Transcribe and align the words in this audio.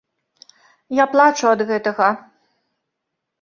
Я 0.99 1.05
плачу 1.11 1.45
ад 1.51 1.61
гэтага. 1.73 2.09